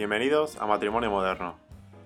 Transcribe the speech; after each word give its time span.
Bienvenidos 0.00 0.56
a 0.56 0.64
Matrimonio 0.64 1.10
Moderno. 1.10 1.58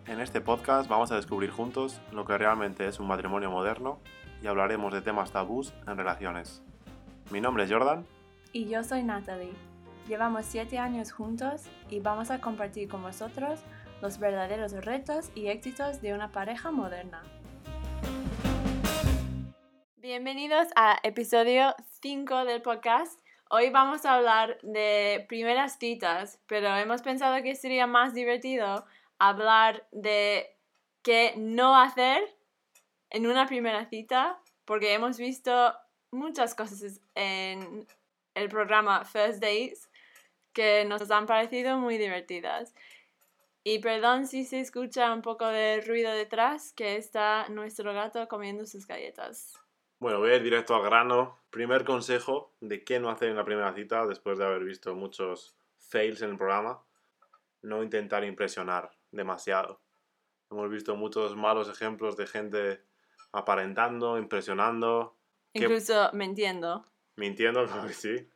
En 0.08 0.18
este 0.18 0.40
podcast 0.40 0.90
vamos 0.90 1.12
a 1.12 1.14
descubrir 1.14 1.50
juntos 1.50 2.00
lo 2.10 2.24
que 2.24 2.36
realmente 2.36 2.88
es 2.88 2.98
un 2.98 3.06
matrimonio 3.06 3.52
moderno 3.52 4.00
y 4.42 4.48
hablaremos 4.48 4.92
de 4.92 5.00
temas 5.00 5.30
tabús 5.30 5.72
en 5.86 5.96
relaciones. 5.96 6.60
Mi 7.30 7.40
nombre 7.40 7.62
es 7.62 7.70
Jordan. 7.70 8.04
Y 8.52 8.68
yo 8.68 8.82
soy 8.82 9.04
Natalie. 9.04 9.52
Llevamos 10.08 10.44
siete 10.44 10.76
años 10.76 11.12
juntos 11.12 11.66
y 11.88 12.00
vamos 12.00 12.32
a 12.32 12.40
compartir 12.40 12.88
con 12.88 13.00
vosotros 13.00 13.60
los 14.02 14.18
verdaderos 14.18 14.72
retos 14.84 15.30
y 15.36 15.46
éxitos 15.46 16.02
de 16.02 16.14
una 16.14 16.32
pareja 16.32 16.72
moderna. 16.72 17.22
Bienvenidos 19.98 20.66
a 20.74 20.98
episodio 21.04 21.76
5 22.00 22.44
del 22.44 22.60
podcast. 22.60 23.20
Hoy 23.50 23.68
vamos 23.70 24.06
a 24.06 24.14
hablar 24.14 24.58
de 24.62 25.26
primeras 25.28 25.78
citas, 25.78 26.40
pero 26.46 26.74
hemos 26.76 27.02
pensado 27.02 27.42
que 27.42 27.54
sería 27.54 27.86
más 27.86 28.14
divertido 28.14 28.86
hablar 29.18 29.86
de 29.92 30.56
qué 31.02 31.34
no 31.36 31.78
hacer 31.78 32.22
en 33.10 33.26
una 33.26 33.46
primera 33.46 33.84
cita, 33.86 34.40
porque 34.64 34.94
hemos 34.94 35.18
visto 35.18 35.74
muchas 36.10 36.54
cosas 36.54 37.00
en 37.14 37.86
el 38.34 38.48
programa 38.48 39.04
First 39.04 39.40
Dates 39.40 39.90
que 40.54 40.86
nos 40.86 41.10
han 41.10 41.26
parecido 41.26 41.78
muy 41.78 41.98
divertidas. 41.98 42.74
Y 43.62 43.80
perdón 43.80 44.26
si 44.26 44.44
se 44.44 44.60
escucha 44.60 45.12
un 45.12 45.20
poco 45.20 45.46
de 45.46 45.82
ruido 45.82 46.12
detrás, 46.12 46.72
que 46.72 46.96
está 46.96 47.46
nuestro 47.50 47.92
gato 47.92 48.26
comiendo 48.26 48.66
sus 48.66 48.86
galletas. 48.86 49.63
Bueno, 49.98 50.18
voy 50.18 50.30
a 50.30 50.36
ir 50.36 50.42
directo 50.42 50.74
al 50.74 50.82
grano. 50.82 51.38
Primer 51.50 51.84
consejo 51.84 52.52
de 52.60 52.84
qué 52.84 52.98
no 52.98 53.10
hacer 53.10 53.28
en 53.28 53.36
la 53.36 53.44
primera 53.44 53.72
cita, 53.74 54.06
después 54.06 54.38
de 54.38 54.44
haber 54.44 54.64
visto 54.64 54.94
muchos 54.94 55.56
fails 55.78 56.22
en 56.22 56.30
el 56.30 56.36
programa. 56.36 56.82
No 57.62 57.82
intentar 57.82 58.24
impresionar 58.24 58.90
demasiado. 59.10 59.80
Hemos 60.50 60.70
visto 60.70 60.96
muchos 60.96 61.36
malos 61.36 61.68
ejemplos 61.68 62.16
de 62.16 62.26
gente 62.26 62.82
aparentando, 63.32 64.18
impresionando. 64.18 65.16
Incluso 65.52 66.10
mintiendo. 66.12 66.84
Mintiendo, 67.16 67.64
claro 67.64 67.86
que 67.86 67.94
sí. 67.94 68.28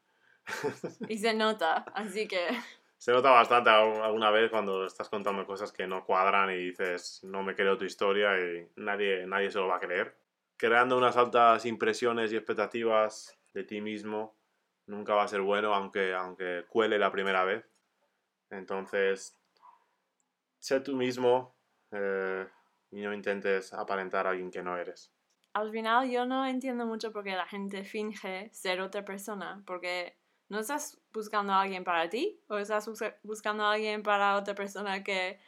y 1.09 1.19
se 1.19 1.35
nota, 1.35 1.85
así 1.95 2.27
que... 2.27 2.49
Se 2.99 3.13
nota 3.13 3.31
bastante 3.31 3.71
alguna 3.71 4.33
vez 4.33 4.51
cuando 4.51 4.85
estás 4.85 5.09
contando 5.09 5.47
cosas 5.47 5.71
que 5.71 5.87
no 5.87 6.05
cuadran 6.05 6.51
y 6.51 6.57
dices, 6.57 7.21
no 7.23 7.45
me 7.45 7.55
creo 7.55 7.79
tu 7.79 7.85
historia 7.85 8.37
y 8.37 8.67
nadie, 8.75 9.25
nadie 9.25 9.53
se 9.53 9.59
lo 9.61 9.69
va 9.69 9.77
a 9.77 9.81
creer 9.81 10.17
creando 10.59 10.99
unas 10.99 11.17
altas 11.17 11.65
impresiones 11.65 12.33
y 12.33 12.37
expectativas 12.37 13.39
de 13.55 13.65
ti 13.65 13.81
mismo 13.81 14.37
nunca 14.87 15.15
va 15.15 15.23
a 15.23 15.29
ser 15.29 15.41
bueno, 15.41 15.75
aunque, 15.75 16.13
aunque 16.15 16.65
cuele 16.69 16.99
la 16.99 17.13
primera 17.13 17.45
vez. 17.45 17.65
Entonces, 18.51 19.39
sé 20.59 20.81
tú 20.81 20.97
mismo 20.97 21.57
eh, 21.93 22.47
y 22.91 23.01
no 23.03 23.15
intentes 23.15 23.73
aparentar 23.73 24.27
a 24.27 24.31
alguien 24.31 24.51
que 24.51 24.63
no 24.63 24.77
eres. 24.77 25.13
Al 25.55 25.71
final 25.71 26.11
yo 26.11 26.27
no 26.27 26.47
entiendo 26.47 26.87
mucho 26.87 27.13
por 27.13 27.25
qué 27.25 27.37
la 27.37 27.47
gente 27.47 27.85
finge 27.85 28.51
ser 28.53 28.81
otra 28.81 29.05
persona, 29.05 29.63
porque 29.67 30.19
no 30.49 30.59
estás 30.59 31.01
buscando 31.13 31.53
a 31.53 31.63
alguien 31.63 31.85
para 31.85 32.09
ti 32.09 32.41
o 32.49 32.59
estás 32.59 32.89
buscando 33.23 33.65
a 33.65 33.73
alguien 33.73 34.03
para 34.03 34.37
otra 34.37 34.55
persona 34.55 35.05
que 35.05 35.39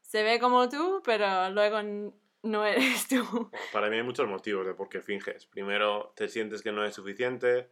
se 0.00 0.22
ve 0.22 0.38
como 0.38 0.68
tú, 0.68 1.02
pero 1.04 1.50
luego 1.50 1.80
no 2.46 2.64
eres 2.64 3.08
tú. 3.08 3.50
Para 3.72 3.90
mí 3.90 3.96
hay 3.96 4.02
muchos 4.02 4.28
motivos 4.28 4.66
de 4.66 4.74
por 4.74 4.88
qué 4.88 5.02
finges. 5.02 5.46
Primero, 5.46 6.12
te 6.16 6.28
sientes 6.28 6.62
que 6.62 6.72
no 6.72 6.84
es 6.84 6.94
suficiente, 6.94 7.70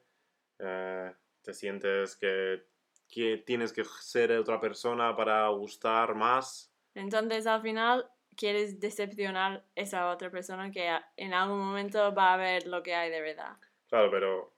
eh, 0.59 1.13
te 1.43 1.55
sientes 1.55 2.17
que, 2.17 2.67
que 3.09 3.39
tienes 3.39 3.73
que 3.73 3.85
ser 3.85 4.33
otra 4.33 4.61
persona 4.61 5.15
para 5.17 5.49
gustar 5.49 6.15
más. 6.15 6.73
Entonces, 6.95 7.47
al 7.47 7.63
final, 7.63 8.11
quieres 8.37 8.81
decepcionar 8.81 9.53
a 9.53 9.65
esa 9.75 10.11
otra 10.11 10.31
persona 10.31 10.71
que 10.71 10.91
en 11.17 11.35
algún 11.35 11.59
momento 11.59 12.15
va 12.15 12.35
a 12.35 12.37
ver 12.37 12.67
lo 12.67 12.83
que 12.83 12.95
hay 12.95 13.11
de 13.11 13.21
verdad. 13.21 13.57
Claro, 13.89 14.11
pero 14.11 14.55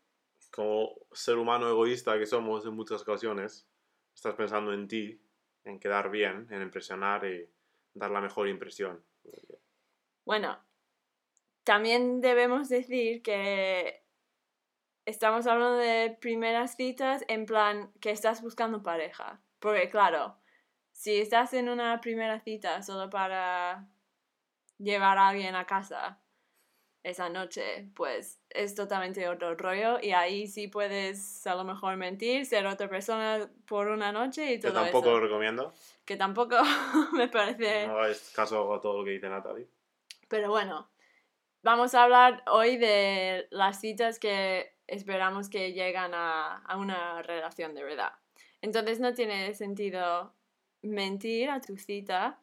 como 0.50 0.94
ser 1.12 1.36
humano 1.36 1.68
egoísta 1.68 2.18
que 2.18 2.26
somos 2.26 2.64
en 2.66 2.74
muchas 2.74 3.02
ocasiones, 3.02 3.68
estás 4.14 4.34
pensando 4.34 4.72
en 4.72 4.88
ti, 4.88 5.20
en 5.64 5.78
quedar 5.78 6.10
bien, 6.10 6.46
en 6.50 6.62
impresionar 6.62 7.24
y 7.26 7.48
dar 7.92 8.10
la 8.10 8.20
mejor 8.20 8.48
impresión. 8.48 9.04
Bueno, 10.26 10.58
también 11.62 12.20
debemos 12.20 12.68
decir 12.68 13.22
que 13.22 14.04
estamos 15.06 15.46
hablando 15.46 15.76
de 15.76 16.18
primeras 16.20 16.76
citas 16.76 17.24
en 17.28 17.46
plan 17.46 17.92
que 18.00 18.10
estás 18.10 18.42
buscando 18.42 18.82
pareja. 18.82 19.40
Porque 19.60 19.88
claro, 19.88 20.36
si 20.92 21.16
estás 21.16 21.54
en 21.54 21.68
una 21.68 22.00
primera 22.00 22.40
cita 22.40 22.82
solo 22.82 23.08
para 23.08 23.88
llevar 24.78 25.16
a 25.16 25.28
alguien 25.28 25.54
a 25.54 25.64
casa 25.64 26.20
esa 27.04 27.28
noche, 27.28 27.88
pues 27.94 28.40
es 28.50 28.74
totalmente 28.74 29.28
otro 29.28 29.54
rollo 29.54 30.00
y 30.02 30.10
ahí 30.10 30.48
sí 30.48 30.66
puedes 30.66 31.46
a 31.46 31.54
lo 31.54 31.62
mejor 31.62 31.96
mentir, 31.96 32.46
ser 32.46 32.66
otra 32.66 32.88
persona 32.88 33.48
por 33.68 33.86
una 33.86 34.10
noche 34.10 34.54
y 34.54 34.58
todo 34.58 34.72
eso. 34.72 34.80
Que 34.80 34.84
tampoco 34.90 35.10
lo 35.10 35.20
recomiendo. 35.20 35.72
Que 36.04 36.16
tampoco 36.16 36.56
me 37.12 37.28
parece... 37.28 37.86
No 37.86 38.04
es 38.04 38.32
caso 38.34 38.74
a 38.74 38.80
todo 38.80 38.98
lo 38.98 39.04
que 39.04 39.12
dice 39.12 39.28
Natalie. 39.28 39.68
Pero 40.28 40.50
bueno, 40.50 40.88
vamos 41.62 41.94
a 41.94 42.04
hablar 42.04 42.42
hoy 42.46 42.76
de 42.76 43.46
las 43.50 43.80
citas 43.80 44.18
que 44.18 44.74
esperamos 44.86 45.48
que 45.48 45.72
llegan 45.72 46.12
a, 46.14 46.62
una 46.76 47.22
relación 47.22 47.74
de 47.74 47.84
verdad. 47.84 48.12
Entonces 48.60 49.00
no 49.00 49.14
tiene 49.14 49.54
sentido 49.54 50.32
mentir 50.82 51.50
a 51.50 51.60
tu 51.60 51.76
cita. 51.76 52.40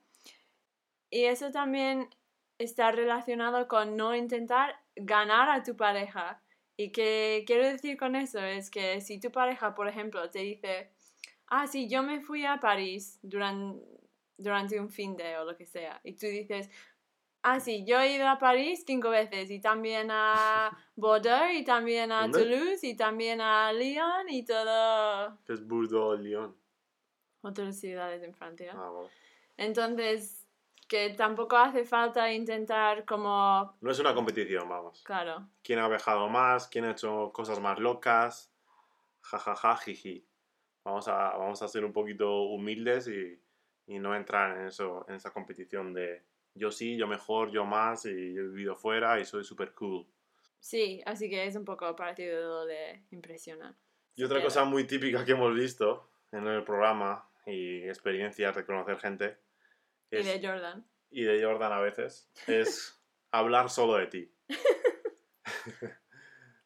Y 1.10 1.26
eso 1.26 1.52
también 1.52 2.10
está 2.58 2.92
relacionado 2.92 3.68
con 3.68 3.98
no 3.98 4.16
intentar 4.16 4.80
ganar 4.96 5.50
a 5.50 5.64
tu 5.64 5.76
pareja. 5.76 6.42
Y 6.76 6.92
que 6.92 7.44
quiero 7.46 7.68
decir 7.68 7.98
con 7.98 8.16
eso 8.16 8.40
es 8.40 8.72
que 8.72 9.00
si 9.02 9.20
tu 9.20 9.32
pareja, 9.32 9.76
por 9.76 9.88
ejemplo, 9.88 10.30
te 10.32 10.40
dice, 10.40 10.90
ah, 11.48 11.68
sí, 11.68 11.88
yo 11.88 12.02
me 12.02 12.22
fui 12.22 12.46
a 12.46 12.60
París 12.60 13.20
durante, 13.22 13.86
durante 14.38 14.80
un 14.80 14.90
fin 14.90 15.16
de 15.16 15.38
o 15.38 15.46
lo 15.46 15.56
que 15.56 15.68
sea, 15.68 16.02
y 16.04 16.14
tú 16.14 16.26
dices, 16.26 16.70
Ah, 17.46 17.60
sí, 17.60 17.84
yo 17.86 18.00
he 18.00 18.16
ido 18.16 18.26
a 18.30 18.40
París 18.40 18.86
cinco 18.88 19.10
veces 19.10 19.52
y 19.52 19.60
también 19.60 20.10
a 20.12 20.72
Bordeaux 20.96 21.52
y 21.54 21.66
también 21.66 22.14
a 22.14 22.32
Toulouse 22.32 22.86
y 22.88 22.96
también 22.96 23.42
a 23.42 23.74
Lyon 23.74 24.30
y 24.30 24.46
todo. 24.46 25.38
¿Qué 25.46 25.52
es 25.52 25.68
Bordeaux, 25.68 26.18
Lyon? 26.18 26.56
Otras 27.42 27.78
ciudades 27.78 28.24
en 28.24 28.34
Francia. 28.34 28.72
Ah. 28.74 28.90
Entonces, 29.58 30.48
que 30.88 31.10
tampoco 31.10 31.58
hace 31.58 31.84
falta 31.84 32.32
intentar 32.32 33.04
como... 33.04 33.76
No 33.82 33.92
es 33.92 34.00
una 34.00 34.16
competición, 34.16 34.70
vamos. 34.70 35.04
Claro. 35.04 35.46
¿Quién 35.62 35.80
ha 35.80 35.90
viajado 35.90 36.30
más? 36.30 36.70
¿Quién 36.70 36.86
ha 36.86 36.92
hecho 36.92 37.32
cosas 37.34 37.60
más 37.60 37.78
locas? 37.78 38.54
Ja, 39.22 39.38
ja, 39.38 39.54
ja, 39.54 39.76
jiji. 39.76 40.26
Vamos 40.86 41.10
a, 41.10 41.36
vamos 41.36 41.62
a 41.62 41.68
ser 41.68 41.84
un 41.84 41.92
poquito 41.92 42.44
humildes 42.44 43.10
y, 43.10 43.38
y 43.88 44.00
no 44.00 44.16
entrar 44.16 44.58
en, 44.58 44.68
eso, 44.68 45.06
en 45.10 45.16
esa 45.16 45.32
competición 45.32 45.94
de 45.94 46.24
yo 46.56 46.72
sí, 46.72 46.98
yo 46.98 47.08
mejor, 47.08 47.52
yo 47.52 47.66
más, 47.66 48.06
y 48.06 48.10
he 48.10 48.42
vivido 48.42 48.76
fuera 48.76 49.20
y 49.20 49.26
soy 49.26 49.44
súper 49.44 49.74
cool. 49.74 50.06
Sí, 50.60 51.02
así 51.06 51.30
que 51.30 51.46
es 51.46 51.56
un 51.56 51.66
poco 51.66 51.96
partido 51.96 52.66
de 52.66 53.04
impresionar. 53.12 53.76
Y 54.16 54.24
otra 54.24 54.42
cosa 54.42 54.64
muy 54.64 54.86
típica 54.86 55.26
que 55.26 55.32
hemos 55.32 55.54
visto 55.54 56.10
en 56.32 56.46
el 56.48 56.64
programa 56.64 57.28
y 57.46 57.84
experiencias 57.84 58.56
de 58.56 58.66
conocer 58.66 59.00
gente. 59.00 59.38
y 60.12 60.24
de 60.24 60.40
Jordan. 60.42 60.86
Y 61.10 61.24
de 61.24 61.44
Jordan 61.44 61.72
a 61.72 61.80
veces, 61.80 62.32
es 62.48 63.02
hablar 63.32 63.70
solo 63.70 63.96
de 63.96 64.08
ti. 64.08 64.32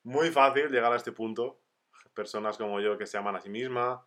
muy 0.04 0.30
fácil 0.30 0.70
llegar 0.70 0.92
a 0.92 0.98
este 0.98 1.12
punto. 1.12 1.62
Personas 2.14 2.58
como 2.58 2.82
yo 2.82 2.98
que 2.98 3.06
se 3.06 3.18
aman 3.18 3.36
a 3.36 3.42
sí 3.42 3.50
mismas, 3.50 4.00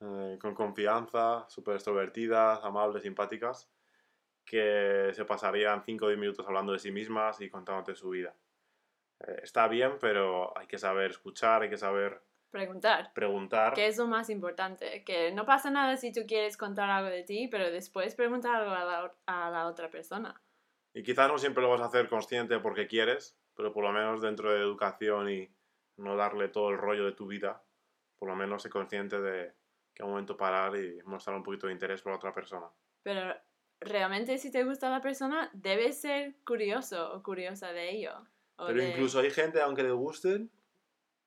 eh, 0.00 0.38
con 0.40 0.54
confianza, 0.54 1.46
súper 1.48 1.74
extrovertidas, 1.74 2.60
amables, 2.62 3.02
simpáticas 3.02 3.68
que 4.48 5.10
se 5.12 5.24
pasarían 5.26 5.84
5 5.84 6.06
o 6.06 6.08
10 6.08 6.18
minutos 6.18 6.46
hablando 6.46 6.72
de 6.72 6.78
sí 6.78 6.90
mismas 6.90 7.40
y 7.42 7.50
contándote 7.50 7.94
su 7.94 8.08
vida. 8.08 8.34
Eh, 9.20 9.40
está 9.42 9.68
bien, 9.68 9.98
pero 10.00 10.56
hay 10.56 10.66
que 10.66 10.78
saber 10.78 11.10
escuchar, 11.10 11.62
hay 11.62 11.70
que 11.70 11.76
saber... 11.76 12.22
Preguntar. 12.50 13.12
Preguntar. 13.12 13.74
Que 13.74 13.86
es 13.86 13.98
lo 13.98 14.06
más 14.06 14.30
importante. 14.30 15.04
Que 15.04 15.32
no 15.32 15.44
pasa 15.44 15.70
nada 15.70 15.98
si 15.98 16.12
tú 16.12 16.22
quieres 16.26 16.56
contar 16.56 16.88
algo 16.88 17.10
de 17.10 17.24
ti, 17.24 17.46
pero 17.48 17.70
después 17.70 18.14
preguntar 18.14 18.54
algo 18.54 18.70
a 18.70 18.84
la, 18.84 19.14
a 19.26 19.50
la 19.50 19.66
otra 19.66 19.90
persona. 19.90 20.40
Y 20.94 21.02
quizás 21.02 21.28
no 21.28 21.36
siempre 21.36 21.62
lo 21.62 21.68
vas 21.68 21.82
a 21.82 21.86
hacer 21.86 22.08
consciente 22.08 22.58
porque 22.58 22.86
quieres, 22.86 23.38
pero 23.54 23.70
por 23.70 23.84
lo 23.84 23.92
menos 23.92 24.22
dentro 24.22 24.50
de 24.50 24.60
educación 24.60 25.30
y 25.30 25.54
no 25.98 26.16
darle 26.16 26.48
todo 26.48 26.70
el 26.70 26.78
rollo 26.78 27.04
de 27.04 27.12
tu 27.12 27.26
vida, 27.26 27.62
por 28.18 28.30
lo 28.30 28.34
menos 28.34 28.62
sé 28.62 28.70
consciente 28.70 29.20
de 29.20 29.52
que 29.94 30.02
es 30.02 30.04
un 30.04 30.10
momento 30.10 30.38
parar 30.38 30.74
y 30.76 31.02
mostrar 31.04 31.36
un 31.36 31.42
poquito 31.42 31.66
de 31.66 31.74
interés 31.74 32.00
por 32.00 32.12
la 32.12 32.16
otra 32.16 32.32
persona. 32.32 32.66
Pero 33.02 33.34
realmente 33.80 34.38
si 34.38 34.50
te 34.50 34.64
gusta 34.64 34.90
la 34.90 35.00
persona, 35.00 35.50
debes 35.52 36.00
ser 36.00 36.34
curioso 36.44 37.12
o 37.14 37.22
curiosa 37.22 37.72
de 37.72 37.90
ello. 37.90 38.12
Pero 38.66 38.82
incluso 38.82 39.20
hay 39.20 39.30
gente, 39.30 39.60
aunque 39.60 39.84
le 39.84 39.92
gusten, 39.92 40.50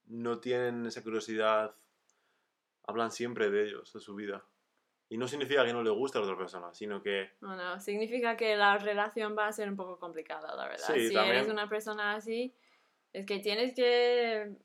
no 0.08 0.40
tienen 0.40 0.86
esa 0.86 1.02
curiosidad, 1.02 1.74
hablan 2.84 3.12
siempre 3.12 3.50
de 3.50 3.64
ellos, 3.64 3.94
de 3.94 4.00
su 4.02 4.16
vida. 4.16 4.44
Y 5.08 5.18
no 5.18 5.28
significa 5.28 5.66
que 5.66 5.74
no 5.74 5.84
le 5.84 5.90
guste 5.90 6.18
a 6.18 6.22
la 6.22 6.28
otra 6.28 6.38
persona, 6.38 6.74
sino 6.74 7.02
que 7.02 7.32
Bueno, 7.42 7.80
significa 7.80 8.36
que 8.38 8.56
la 8.56 8.78
relación 8.78 9.36
va 9.38 9.48
a 9.48 9.52
ser 9.54 9.70
un 9.70 9.76
poco 9.78 9.98
complicada, 10.00 10.56
la 10.56 10.68
verdad. 10.68 10.94
Sí, 10.94 11.08
si 11.10 11.14
también. 11.14 11.38
eres 11.38 11.50
una 11.50 11.68
persona 11.70 12.16
así, 12.16 12.54
es 13.14 13.26
que 13.26 13.40
tienes 13.40 13.74
que, 13.74 14.56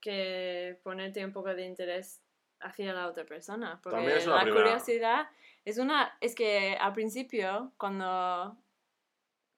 que 0.00 0.78
ponerte 0.82 1.24
un 1.24 1.32
poco 1.32 1.54
de 1.54 1.64
interés 1.66 2.22
hacia 2.60 2.92
la 2.92 3.06
otra 3.08 3.24
persona. 3.24 3.80
Porque 3.82 3.96
También 3.98 4.18
es 4.18 4.26
una 4.26 4.36
la 4.36 4.42
primera- 4.42 4.64
curiosidad 4.64 5.28
es 5.64 5.78
una. 5.78 6.16
Es 6.20 6.34
que 6.34 6.76
al 6.80 6.92
principio, 6.92 7.72
cuando. 7.76 8.56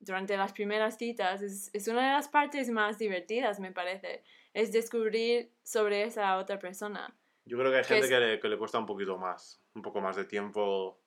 Durante 0.05 0.37
las 0.37 0.53
primeras 0.53 0.99
citas, 0.99 1.43
es, 1.43 1.71
es 1.73 1.87
una 1.87 2.05
de 2.05 2.13
las 2.13 2.27
partes 2.29 2.69
más 2.71 2.99
divertidas, 2.99 3.61
me 3.61 3.71
parece. 3.71 4.25
Es 4.53 4.73
descubrir 4.73 5.53
sobre 5.63 6.03
esa 6.03 6.39
otra 6.39 6.59
persona. 6.59 7.17
yo 7.45 7.57
creo 7.57 7.71
que 7.71 7.77
hay 7.77 7.83
Que 7.83 7.89
gente 7.89 8.07
es- 8.07 8.11
que, 8.11 8.19
le, 8.19 8.41
que 8.41 8.49
le 8.49 8.59
cuesta 8.59 8.81
un 8.81 8.87
poquito 8.87 9.17
más, 9.17 9.63
un 9.75 9.83
poco 9.83 10.01
más 10.01 10.17
de 10.17 10.25
tiempo 10.25 11.01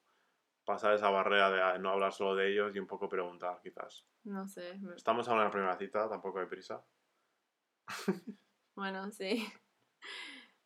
pasar 0.63 0.93
esa 0.93 1.09
barrera 1.09 1.51
de 1.51 1.61
ah, 1.61 1.77
no 1.77 1.89
hablar 1.89 2.13
solo 2.13 2.35
de 2.35 2.49
ellos 2.51 2.73
y 2.73 2.79
un 2.79 2.87
poco 2.87 3.09
preguntar, 3.09 3.59
quizás. 3.61 4.05
No 4.23 4.47
sé. 4.47 4.79
Estamos 4.95 5.27
ahora 5.27 5.41
en 5.41 5.47
la 5.47 5.51
primera 5.51 5.77
cita, 5.77 6.07
tampoco 6.09 6.39
hay 6.39 6.45
prisa. 6.47 6.81
Bueno, 8.75 9.11
sí. 9.11 9.45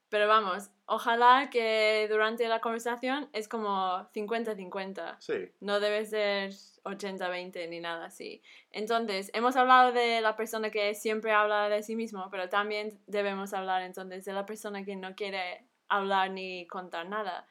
Pero 0.09 0.27
vamos, 0.27 0.71
ojalá 0.87 1.49
que 1.51 2.07
durante 2.09 2.47
la 2.47 2.61
conversación 2.61 3.29
es 3.31 3.47
como 3.47 4.09
50-50. 4.11 5.17
Sí, 5.19 5.51
No 5.59 5.79
debe 5.79 6.05
ser 6.05 6.51
80-20 6.83 7.69
ni 7.69 7.79
nada 7.79 8.05
así. 8.05 8.41
Entonces, 8.71 9.29
hemos 9.33 9.55
hablado 9.55 9.91
de 9.91 10.21
la 10.21 10.35
persona 10.35 10.71
que 10.71 10.95
siempre 10.95 11.31
habla 11.31 11.69
de 11.69 11.83
sí 11.83 11.95
mismo, 11.95 12.27
pero 12.31 12.49
también 12.49 12.99
debemos 13.05 13.53
hablar 13.53 13.83
entonces 13.83 14.25
de 14.25 14.33
la 14.33 14.47
persona 14.47 14.83
que 14.83 14.95
no 14.95 15.15
quiere 15.15 15.63
hablar 15.89 16.31
ni 16.31 16.65
contar 16.67 17.07
nada. 17.07 17.45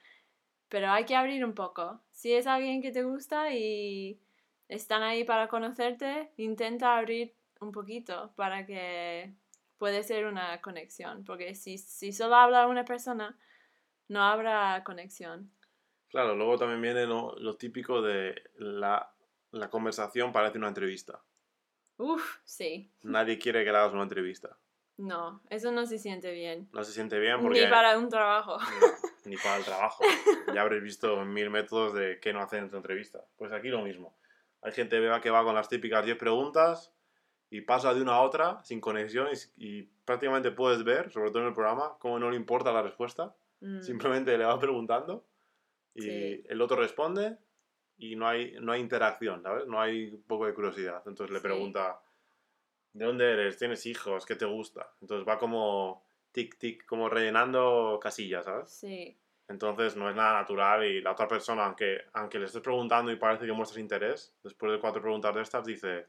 Pero 0.68 0.90
hay 0.90 1.04
que 1.04 1.14
abrir 1.14 1.44
un 1.44 1.54
poco. 1.54 2.00
Si 2.10 2.32
es 2.32 2.48
alguien 2.48 2.82
que 2.82 2.90
te 2.90 3.04
gusta 3.04 3.54
y 3.54 4.18
están 4.68 5.02
ahí 5.02 5.22
para 5.22 5.48
conocerte, 5.48 6.32
intenta 6.36 6.98
abrir 6.98 7.34
un 7.60 7.70
poquito 7.70 8.32
para 8.36 8.66
que 8.66 9.32
puede 9.78 10.02
ser 10.02 10.26
una 10.26 10.60
conexión. 10.60 11.24
Porque 11.24 11.54
si, 11.54 11.78
si 11.78 12.12
solo 12.12 12.34
habla 12.36 12.66
una 12.66 12.84
persona, 12.84 13.38
no 14.08 14.22
habrá 14.22 14.82
conexión. 14.84 15.50
claro, 16.08 16.34
luego 16.34 16.58
también 16.58 16.82
viene 16.82 17.06
lo, 17.06 17.34
lo 17.38 17.56
típico 17.56 18.02
de 18.02 18.42
la, 18.56 19.12
la 19.52 19.70
conversación 19.70 20.32
parece 20.32 20.58
una 20.58 20.68
entrevista. 20.68 21.22
Uf, 21.96 22.38
sí. 22.44 22.90
Nadie 23.02 23.38
quiere 23.38 23.64
que 23.64 23.72
le 23.72 23.78
hagas 23.78 23.92
una 23.92 24.02
entrevista. 24.02 24.56
No, 24.98 25.40
eso 25.48 25.70
no 25.70 25.86
se 25.86 25.96
siente 25.98 26.32
bien. 26.32 26.68
No 26.72 26.82
se 26.82 26.92
siente 26.92 27.20
bien 27.20 27.40
porque... 27.40 27.64
Ni 27.64 27.70
para 27.70 27.96
un 27.96 28.08
trabajo. 28.08 28.58
No, 28.58 28.86
ni 29.26 29.36
para 29.36 29.56
el 29.58 29.64
trabajo. 29.64 30.02
Ya 30.54 30.62
habréis 30.62 30.82
visto 30.82 31.24
mil 31.24 31.50
métodos 31.50 31.94
de 31.94 32.18
qué 32.20 32.32
no 32.32 32.40
hacer 32.40 32.60
en 32.60 32.70
tu 32.70 32.76
entrevista. 32.76 33.24
Pues 33.36 33.52
aquí 33.52 33.68
lo 33.68 33.82
mismo. 33.82 34.16
Hay 34.62 34.72
gente 34.72 34.98
que 35.22 35.30
va 35.30 35.44
con 35.44 35.54
las 35.54 35.68
típicas 35.68 36.04
10 36.04 36.16
preguntas 36.16 36.92
y 37.50 37.62
pasa 37.62 37.94
de 37.94 38.02
una 38.02 38.12
a 38.14 38.20
otra 38.22 38.62
sin 38.62 38.80
conexión 38.80 39.28
y, 39.56 39.78
y 39.78 39.82
prácticamente 40.04 40.50
puedes 40.50 40.84
ver, 40.84 41.10
sobre 41.10 41.30
todo 41.30 41.40
en 41.42 41.48
el 41.48 41.54
programa, 41.54 41.96
cómo 41.98 42.18
no 42.18 42.30
le 42.30 42.36
importa 42.36 42.72
la 42.72 42.82
respuesta. 42.82 43.34
Mm, 43.60 43.80
Simplemente 43.80 44.36
le 44.36 44.44
va 44.44 44.58
preguntando 44.58 45.24
y 45.94 46.02
Sí. 46.02 46.44
el 46.48 46.60
otro 46.60 46.76
responde 46.76 47.38
y 47.96 48.14
no 48.16 48.28
hay, 48.28 48.54
no 48.60 48.72
hay 48.72 48.80
interacción, 48.80 49.42
¿sabes? 49.42 49.66
No 49.66 49.80
hay 49.80 50.10
un 50.10 50.22
poco 50.22 50.46
de 50.46 50.54
curiosidad. 50.54 51.02
Entonces 51.06 51.30
le 51.32 51.38
Sí. 51.40 51.42
pregunta, 51.42 52.00
¿de 52.92 53.04
dónde 53.04 53.32
eres? 53.32 53.56
¿Tienes 53.56 53.84
hijos? 53.86 54.26
¿Qué 54.26 54.36
te 54.36 54.44
gusta? 54.44 54.92
Entonces 55.00 55.26
va 55.26 55.38
como 55.38 56.04
tic, 56.32 56.58
tic, 56.58 56.84
como 56.86 57.08
rellenando 57.08 57.98
casillas, 58.00 58.44
¿sabes? 58.44 58.70
Sí, 58.70 59.18
Entonces 59.48 59.96
no 59.96 60.10
es 60.10 60.14
nada 60.16 60.34
natural 60.34 60.84
y 60.84 61.00
la 61.00 61.12
otra 61.12 61.26
persona, 61.26 61.64
aunque, 61.64 62.02
aunque 62.12 62.38
le 62.38 62.44
estés 62.46 62.60
preguntando 62.60 63.10
y 63.10 63.16
parece 63.16 63.46
que 63.46 63.52
muestras 63.52 63.78
interés, 63.78 64.36
después 64.44 64.70
de 64.72 64.78
cuatro 64.78 65.00
preguntas 65.00 65.34
de 65.34 65.40
estas 65.40 65.64
dice, 65.64 66.06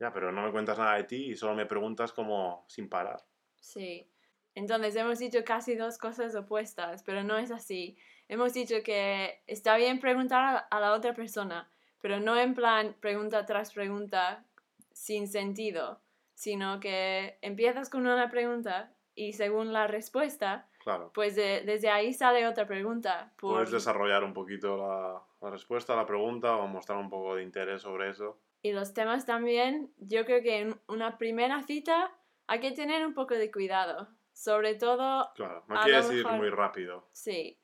ya, 0.00 0.12
pero 0.12 0.30
no 0.32 0.42
me 0.42 0.50
cuentas 0.52 0.78
nada 0.78 0.96
de 0.96 1.04
ti 1.04 1.26
y 1.30 1.36
solo 1.36 1.54
me 1.54 1.66
preguntas 1.66 2.12
como 2.12 2.64
sin 2.68 2.88
parar. 2.88 3.24
sí. 3.60 4.08
Entonces 4.54 4.96
hemos 4.96 5.20
dicho 5.20 5.44
casi 5.44 5.76
dos 5.76 5.98
cosas 5.98 6.34
opuestas, 6.34 7.04
pero 7.04 7.22
no 7.22 7.38
es 7.38 7.52
así. 7.52 7.96
Hemos 8.26 8.54
dicho 8.54 8.76
que 8.82 9.40
está 9.46 9.76
bien 9.76 10.00
preguntar 10.00 10.66
a- 10.68 10.80
la 10.80 10.92
otra 10.94 11.14
persona, 11.14 11.70
pero 12.00 12.18
no 12.18 12.36
en 12.36 12.54
plan 12.54 12.96
pregunta 12.98 13.46
tras 13.46 13.72
pregunta 13.72 14.44
sin 14.92 15.28
sentido, 15.28 16.00
sino 16.34 16.80
que 16.80 17.38
empiezas 17.40 17.88
con 17.88 18.00
una 18.00 18.28
pregunta 18.30 18.92
y 19.14 19.34
según 19.34 19.72
la 19.72 19.86
respuesta, 19.86 20.66
Claro. 20.82 21.12
pues 21.14 21.36
de- 21.36 21.60
desde 21.64 21.90
ahí 21.90 22.12
sale 22.12 22.44
otra 22.48 22.66
pregunta. 22.66 23.32
por- 23.38 23.52
Puedes 23.54 23.70
desarrollar 23.70 24.24
un 24.24 24.34
poquito 24.34 24.76
la, 24.76 25.22
la 25.40 25.50
respuesta 25.50 25.92
a 25.92 25.96
la 25.96 26.06
pregunta 26.06 26.56
o 26.56 26.66
mostrar 26.66 26.98
un 26.98 27.10
poco 27.10 27.36
de 27.36 27.44
interés 27.44 27.82
sobre 27.82 28.10
eso. 28.10 28.40
Y 28.62 28.72
los 28.72 28.92
temas 28.94 29.24
también, 29.26 29.92
yo 29.98 30.24
creo 30.24 30.42
que 30.42 30.58
en 30.60 30.80
una 30.88 31.16
primera 31.18 31.62
cita 31.62 32.12
hay 32.46 32.60
que 32.60 32.72
tener 32.72 33.06
un 33.06 33.14
poco 33.14 33.34
de 33.34 33.50
cuidado. 33.50 34.08
Sobre 34.32 34.74
todo, 34.74 35.30
Claro, 35.34 35.64
no 35.68 35.80
quieres 35.80 36.10
ir 36.12 36.26
muy 36.26 36.50
rápido. 36.50 37.08
sí. 37.12 37.58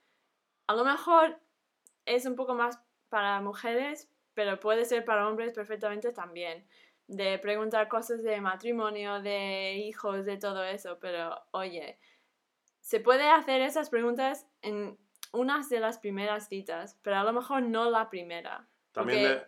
A 0.66 0.74
lo 0.74 0.84
mejor 0.84 1.38
es 2.06 2.24
un 2.24 2.36
poco 2.36 2.54
más 2.54 2.80
para 3.10 3.40
mujeres, 3.42 4.10
pero 4.32 4.58
puede 4.60 4.84
ser 4.86 5.04
para 5.04 5.28
hombres 5.28 5.52
perfectamente 5.52 6.10
también. 6.12 6.66
De 7.06 7.38
preguntar 7.38 7.86
cosas 7.88 8.22
de 8.22 8.40
matrimonio, 8.40 9.20
de 9.20 9.74
hijos, 9.74 10.24
de 10.24 10.38
todo 10.38 10.64
eso. 10.64 10.98
Pero 11.00 11.38
oye, 11.50 11.98
se 12.80 12.98
puede 13.00 13.28
hacer 13.28 13.60
esas 13.60 13.90
preguntas 13.90 14.46
en 14.62 14.98
unas 15.32 15.68
de 15.68 15.80
las 15.80 15.98
primeras 15.98 16.48
citas, 16.48 16.98
pero 17.02 17.16
a 17.18 17.24
lo 17.24 17.32
mejor 17.34 17.62
no 17.62 17.90
la 17.90 18.08
primera. 18.08 18.66
También, 18.92 19.22
de- 19.22 19.46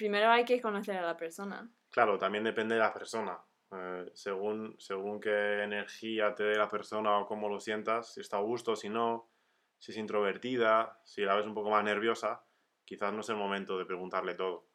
Primero 0.00 0.30
hay 0.30 0.46
que 0.46 0.62
conocer 0.62 0.96
a 0.96 1.02
la 1.02 1.14
persona. 1.14 1.70
claro, 1.90 2.16
también 2.16 2.42
depende 2.42 2.74
de 2.74 2.80
la 2.80 2.94
persona. 2.94 3.38
Eh, 3.70 4.10
según, 4.14 4.74
según 4.78 5.20
qué 5.20 5.62
energía 5.62 6.34
te 6.34 6.44
dé 6.44 6.56
la 6.56 6.70
persona 6.70 7.18
o 7.18 7.26
cómo 7.26 7.50
lo 7.50 7.60
sientas, 7.60 8.14
si 8.14 8.22
está 8.22 8.38
a 8.38 8.40
gusto, 8.40 8.74
si 8.76 8.88
no, 8.88 9.30
si 9.78 9.92
es 9.92 9.98
introvertida, 9.98 10.98
si 11.04 11.20
la 11.20 11.34
ves 11.34 11.44
un 11.44 11.52
poco 11.52 11.68
más 11.68 11.84
nerviosa, 11.84 12.42
quizás 12.82 13.12
no 13.12 13.20
es 13.20 13.28
el 13.28 13.36
momento 13.36 13.76
de 13.76 13.84
preguntarle 13.84 14.34
todo. 14.36 14.70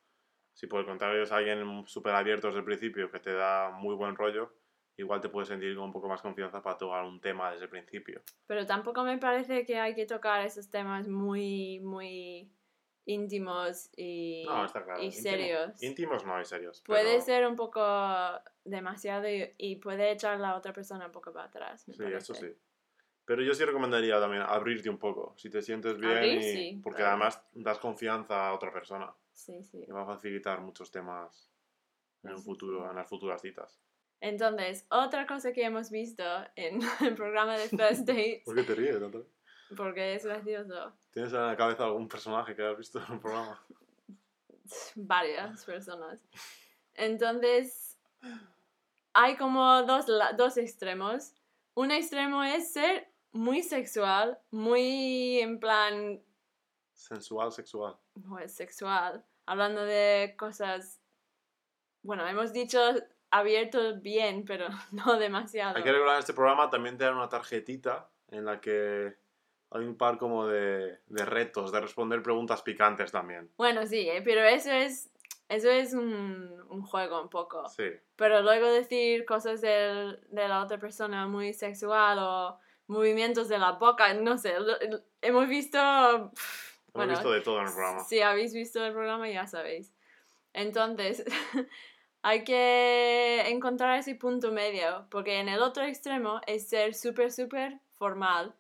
Si 0.54 0.68
por 0.68 0.82
el 0.82 0.86
contrario 0.86 1.24
es 1.24 1.32
alguien 1.32 1.88
súper 1.88 2.14
abierto 2.14 2.46
desde 2.46 2.60
el 2.60 2.66
principio 2.66 3.10
que 3.10 3.20
te 3.20 3.34
da 3.34 3.72
muy 3.72 3.96
buen 3.96 4.16
rollo, 4.16 4.54
igual 4.96 5.22
te 5.22 5.30
puedes 5.30 5.50
sentir 5.50 5.76
con 5.76 5.86
un 5.86 5.92
poco 5.92 6.08
más 6.08 6.22
confianza 6.22 6.62
para 6.62 6.78
tocar 6.78 7.04
un 7.04 7.20
tema 7.20 7.50
desde 7.50 7.64
el 7.64 7.72
principio. 7.72 8.22
Pero 8.46 8.68
tampoco 8.68 9.04
me 9.04 9.18
parece 9.18 9.66
que 9.66 9.80
hay 9.80 9.96
que 9.96 10.06
tocar 10.06 10.46
esos 10.46 10.70
temas 10.70 11.08
muy, 11.08 11.80
muy 11.80 12.54
íntimos 13.06 13.90
y, 13.96 14.44
No, 14.48 14.66
está 14.66 14.84
claro. 14.84 15.02
y 15.02 15.06
íntimo- 15.08 15.22
serios. 15.22 15.84
Íntimos 15.84 16.26
no 16.26 16.36
hay 16.36 16.46
serios. 16.46 16.82
Puede 16.82 17.04
pero- 17.14 17.22
ser 17.24 17.48
un 17.48 17.56
poco 17.56 17.82
demasiado 18.64 19.30
y, 19.30 19.54
y 19.58 19.76
puede 19.78 20.12
echar 20.12 20.34
a 20.34 20.38
la 20.40 20.56
otra 20.56 20.74
persona 20.74 21.06
un 21.06 21.12
poco 21.12 21.32
para 21.32 21.46
atrás. 21.48 21.88
me 21.88 21.94
Sí, 21.96 22.04
eso 22.14 22.34
sí. 22.34 22.48
Pero 23.26 23.42
yo 23.42 23.54
sí 23.56 23.66
recomendaría 23.66 24.20
también 24.20 24.44
abrirte 24.44 24.90
un 24.90 25.00
poco, 25.00 25.34
si 25.38 25.50
te 25.50 25.62
sientes 25.62 25.98
bien, 25.98 26.16
Abrir, 26.18 26.38
y- 26.40 26.44
sí, 26.44 26.82
porque 26.84 26.98
claro. 26.98 27.12
además 27.16 27.42
das 27.54 27.80
confianza 27.80 28.48
a 28.50 28.54
otra 28.54 28.72
persona 28.72 29.12
Sí, 29.34 29.64
sí. 29.64 29.84
y 29.88 29.92
va 29.92 30.04
a 30.04 30.06
facilitar 30.06 30.62
muchos 30.62 30.92
temas 30.92 31.52
en 32.24 32.32
el 32.32 32.38
futuro, 32.38 32.88
en 32.90 32.96
las 32.96 33.08
futuras 33.10 33.42
citas. 33.42 33.80
Entonces, 34.22 34.86
otra 34.90 35.28
cosa 35.28 35.52
que 35.54 35.64
hemos 35.64 35.90
visto 35.92 36.24
en 36.56 36.80
el 37.02 37.16
programa 37.16 37.58
de 37.58 37.68
First 37.68 38.08
Date, 38.08 38.42
¿Por 38.46 38.56
qué 38.56 38.64
te 38.64 38.76
ríes, 38.76 39.00
Natalia? 39.00 39.28
porque 39.76 40.14
es 40.16 40.26
gracioso, 40.26 40.94
¿Tienes 41.16 41.32
en 41.32 41.48
la 41.48 41.56
cabeza 41.56 41.86
algún 41.86 42.10
personaje 42.10 42.54
que 42.54 42.62
has 42.62 42.78
visto 42.78 43.00
en 43.00 43.14
el 43.14 43.20
programa? 43.22 43.66
varias 44.96 45.64
personas. 45.64 46.20
Entonces, 46.94 47.98
hay 49.14 49.38
como 49.38 49.84
dos, 49.84 50.08
dos 50.36 50.58
extremos. 50.58 51.32
Un 51.74 51.92
extremo 51.92 52.44
es 52.44 52.74
ser 52.74 53.08
muy 53.32 53.64
sexual, 53.64 54.38
muy 54.52 55.40
en 55.40 55.58
plan, 55.62 56.22
Sensual, 56.92 57.54
sexual. 57.54 57.96
pues 58.28 58.54
sexual, 58.54 59.24
hablando 59.46 59.86
de 59.86 60.36
cosas, 60.38 61.00
bueno, 62.02 62.28
hemos 62.28 62.52
dicho 62.52 62.78
abierto 63.32 64.02
bien, 64.02 64.44
pero 64.44 64.68
no 64.92 65.18
demasiado. 65.18 65.78
Hay 65.78 65.84
que 65.84 65.94
recordar 65.94 66.16
en 66.16 66.20
este 66.20 66.34
programa 66.34 66.70
también 66.70 66.98
te 66.98 67.06
dan 67.06 67.16
una 67.16 67.30
tarjetita 67.30 68.10
en 68.28 68.44
la 68.44 68.60
que 68.60 69.24
hay 69.76 69.86
un 69.86 69.98
par 69.98 70.18
como 70.18 70.48
de, 70.48 71.00
de 71.08 71.26
retos, 71.26 71.72
de 71.72 71.82
responder 71.82 72.22
preguntas 72.22 72.62
picantes 72.62 73.12
también. 73.12 73.50
Bueno, 73.58 73.86
sí, 73.86 74.10
eh, 74.10 74.22
pero 74.24 74.42
eso 74.44 74.72
es, 74.72 75.12
eso 75.50 75.70
es 75.70 75.94
un, 75.94 76.50
un 76.70 76.82
juego 76.84 77.22
un 77.22 77.30
poco. 77.30 77.68
Sí, 77.70 77.84
Pero 78.16 78.42
luego 78.42 78.68
decir 78.72 79.26
cosas 79.26 79.62
del- 79.62 80.20
de 80.30 80.48
la 80.48 80.62
otra 80.64 80.78
persona 80.80 81.28
muy 81.28 81.54
sexual 81.54 82.18
o 82.20 82.60
movimientos 82.88 83.50
de 83.50 83.58
la 83.58 83.74
boca, 83.74 84.14
no 84.14 84.38
sé, 84.38 84.60
lo- 84.60 84.78
lo- 84.90 85.02
hemos 85.22 85.48
visto... 85.48 85.78
pff, 86.34 86.78
hemos 86.78 86.94
bueno, 86.94 87.12
visto 87.14 87.32
de 87.32 87.42
todo 87.42 87.60
en 87.62 87.68
el 87.68 87.74
programa. 87.74 88.04
Si 88.06 88.22
habéis 88.22 88.54
visto 88.54 88.84
el 88.86 88.94
programa 88.94 89.30
ya 89.30 89.46
sabéis. 89.48 89.92
Entonces, 90.54 91.26
hay 92.22 92.44
que 92.44 93.44
encontrar 93.50 94.00
ese 94.00 94.16
punto 94.16 94.52
medio, 94.52 95.08
porque 95.12 95.40
en 95.40 95.50
el 95.50 95.62
otro 95.62 95.84
extremo 95.84 96.42
es 96.48 96.70
ser 96.70 96.94
súper, 96.94 97.32
súper 97.32 97.80
formal 97.92 98.56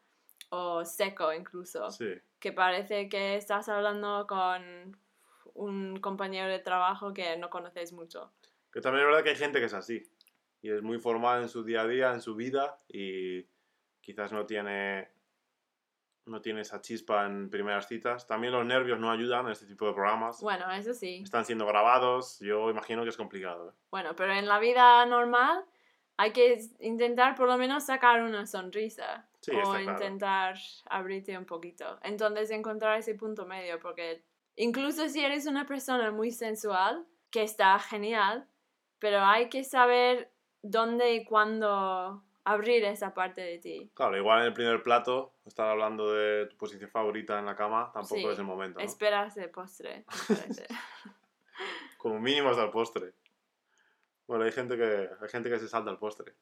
o 0.50 0.86
seco 0.86 1.34
incluso, 1.34 1.90
Sí. 1.92 2.14
que 2.40 2.52
parece 2.52 3.10
que 3.10 3.36
estás 3.36 3.68
hablando 3.70 4.26
con 4.28 4.98
un 5.54 5.98
compañero 5.98 6.50
de 6.50 6.60
trabajo 6.60 7.14
que 7.14 7.38
no 7.38 7.50
conoces 7.50 7.94
mucho. 7.94 8.34
Que 8.72 8.82
también 8.82 9.04
es 9.06 9.08
verdad 9.08 9.24
que 9.24 9.30
hay 9.32 9.36
gente 9.38 9.60
que 9.60 9.66
es 9.66 9.74
así. 9.74 10.04
Y 10.62 10.70
es 10.72 10.82
muy 10.82 11.00
formal 11.00 11.44
en 11.44 11.50
su 11.50 11.64
día 11.64 11.82
a 11.82 11.88
día, 11.88 12.12
en 12.14 12.22
su 12.22 12.36
vida, 12.36 12.80
y 12.88 13.46
quizás 14.02 14.32
no 14.34 14.46
tiene, 14.46 15.10
no 16.26 16.42
tiene 16.42 16.62
esa 16.62 16.82
chispa 16.82 17.26
en 17.26 17.50
primeras 17.50 17.88
citas. 17.88 18.28
También 18.28 18.52
los 18.54 18.66
nervios 18.66 19.00
no 19.00 19.12
ayudan 19.12 19.46
en 19.46 19.52
este 19.52 19.66
tipo 19.68 19.86
de 19.88 19.94
programas. 19.94 20.42
Bueno, 20.42 20.70
eso 20.72 20.94
sí. 20.94 21.22
Están 21.24 21.46
siendo 21.46 21.66
grabados, 21.66 22.40
yo 22.40 22.70
imagino 22.70 23.04
que 23.04 23.10
es 23.10 23.18
complicado. 23.18 23.70
¿eh? 23.70 23.74
Bueno, 23.92 24.16
pero 24.16 24.34
en 24.34 24.48
la 24.48 24.60
vida 24.60 25.06
normal 25.06 25.64
hay 26.18 26.32
que 26.32 26.60
intentar 26.80 27.36
por 27.36 27.48
lo 27.48 27.58
menos 27.58 27.86
sacar 27.86 28.22
una 28.22 28.46
sonrisa. 28.46 29.28
Sí, 29.42 29.52
o 29.52 29.60
está 29.60 29.84
claro. 29.84 29.92
intentar 29.92 30.58
abrirte 30.90 31.38
un 31.38 31.46
poquito. 31.46 32.00
Entonces 32.02 32.50
encontrar 32.50 32.98
ese 32.98 33.16
punto 33.16 33.46
medio, 33.46 33.80
porque 33.80 34.24
incluso 34.56 35.08
si 35.08 35.24
eres 35.24 35.46
una 35.46 35.66
persona 35.68 36.12
muy 36.12 36.32
sensual, 36.32 37.06
que 37.30 37.44
está 37.44 37.78
genial, 37.80 38.48
pero 39.00 39.20
hay 39.20 39.50
que 39.50 39.64
saber 39.64 40.32
dónde 40.62 41.14
y 41.14 41.26
cuándo 41.26 42.24
abrir 42.46 42.86
esa 42.86 43.14
parte 43.14 43.42
de 43.42 43.58
ti. 43.58 43.92
Claro, 43.94 44.18
igual 44.18 44.42
en 44.42 44.46
el 44.48 44.54
primer 44.54 44.82
plato, 44.84 45.34
estar 45.46 45.68
hablando 45.68 46.12
de 46.14 46.46
tu 46.46 46.58
posición 46.58 46.90
favorita 46.90 47.38
en 47.38 47.46
la 47.46 47.56
cama, 47.56 47.92
tampoco 47.94 48.16
Sí, 48.16 48.26
es 48.26 48.40
el 48.40 48.46
momento. 48.46 48.80
¿no? 48.80 48.86
Esperas 48.86 49.36
el 49.38 49.50
postre. 49.50 50.06
Como 51.98 52.20
mínimo 52.20 52.50
hasta 52.50 52.64
el 52.64 52.70
postre. 52.70 53.14
Bueno, 54.28 54.44
hay 54.44 54.52
gente 54.52 54.78
que, 54.78 55.10
hay 55.22 55.30
gente 55.30 55.50
que 55.50 55.60
se 55.60 55.68
salta 55.68 55.92
el 55.92 55.98
postre. 55.98 56.36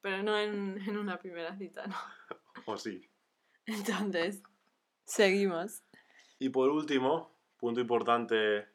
pero 0.00 0.22
no 0.22 0.38
en, 0.38 0.80
en 0.86 0.96
una 0.96 1.18
primera 1.18 1.56
cita, 1.56 1.86
¿no? 1.86 1.96
O 2.66 2.76
sí. 2.76 3.10
Entonces, 3.66 4.42
seguimos. 5.04 5.84
Y 6.38 6.48
por 6.48 6.70
último, 6.70 7.38
punto 7.56 7.80
importante 7.80 8.68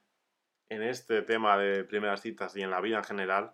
en 0.69 0.83
este 0.83 1.21
tema 1.21 1.57
de 1.57 1.83
primeras 1.83 2.21
citas 2.21 2.55
y 2.55 2.61
en 2.61 2.71
la 2.71 2.81
vida 2.81 2.97
en 2.97 3.03
general, 3.03 3.53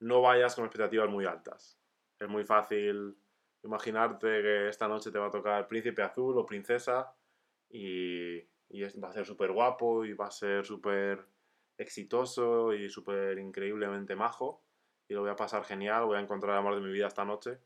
no 0.00 0.20
vayas 0.20 0.54
con 0.54 0.64
expectativas 0.64 1.08
muy 1.08 1.26
altas. 1.26 1.78
Es 2.18 2.28
muy 2.28 2.44
fácil 2.44 3.16
imaginarte 3.62 4.42
que 4.42 4.68
esta 4.68 4.88
noche 4.88 5.10
te 5.10 5.18
va 5.18 5.26
a 5.26 5.30
tocar 5.30 5.68
príncipe 5.68 6.02
azul 6.02 6.38
o 6.38 6.46
princesa 6.46 7.14
y, 7.68 8.38
y 8.68 8.82
va 9.00 9.08
a 9.08 9.12
ser 9.12 9.26
súper 9.26 9.52
guapo 9.52 10.04
y 10.04 10.12
va 10.14 10.26
a 10.26 10.30
ser 10.30 10.64
súper 10.64 11.26
exitoso 11.80 12.74
y 12.74 12.88
súper 12.90 13.38
increíblemente 13.38 14.14
majo 14.14 14.62
y 15.08 15.14
lo 15.14 15.22
voy 15.22 15.30
a 15.30 15.36
pasar 15.36 15.64
genial, 15.64 16.04
voy 16.04 16.18
a 16.18 16.20
encontrar 16.20 16.52
el 16.52 16.58
amor 16.58 16.76
de 16.76 16.82
mi 16.82 16.92
vida 16.92 17.08
esta 17.08 17.24
noche, 17.24 17.58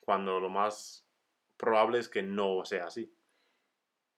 cuando 0.00 0.38
lo 0.38 0.48
más 0.48 1.04
probable 1.56 1.98
es 1.98 2.08
que 2.08 2.22
no 2.22 2.64
sea 2.64 2.86
así. 2.86 3.12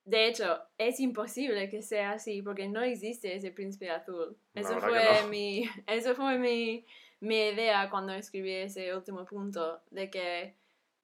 De 0.04 0.26
hecho, 0.26 0.60
es 0.76 0.98
imposible 1.00 1.70
que 1.70 1.82
sea 1.82 2.12
así 2.12 2.42
porque 2.42 2.68
no 2.68 2.82
existe 2.82 3.34
ese 3.34 3.52
príncipe 3.52 3.90
azul. 3.90 4.36
Eso 4.54 4.80
fue, 4.80 5.22
no. 5.22 5.28
mi, 5.28 5.64
eso 5.86 6.14
fue 6.14 6.36
mi, 6.38 6.84
mi 7.20 7.48
idea 7.48 7.88
cuando 7.88 8.12
escribí 8.12 8.52
ese 8.52 8.94
último 8.94 9.24
punto, 9.24 9.82
de 9.90 10.10
que 10.10 10.56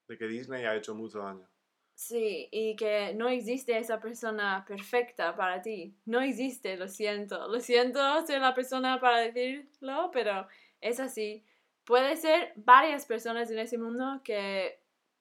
De 0.08 0.18
que 0.18 0.26
Disney 0.26 0.64
ha 0.64 0.74
hecho 0.74 0.94
mucho 0.94 1.20
daño. 1.20 1.48
Sí, 1.96 2.48
y 2.52 2.76
que 2.76 3.14
no 3.14 3.28
existe 3.28 3.76
esa 3.76 3.98
persona 3.98 4.64
perfecta 4.68 5.34
para 5.34 5.60
ti. 5.62 5.96
No 6.04 6.20
existe, 6.20 6.76
lo 6.76 6.86
siento. 6.88 7.48
Lo 7.48 7.58
siento 7.58 7.98
ser 8.26 8.40
la 8.42 8.54
persona 8.54 9.00
para 9.00 9.18
decirlo, 9.20 10.10
pero 10.12 10.46
es 10.80 11.00
así. 11.00 11.44
Puede 11.84 12.16
ser 12.16 12.52
varias 12.56 13.06
personas 13.06 13.50
en 13.50 13.58
ese 13.58 13.78
mundo 13.78 14.20
que 14.22 14.80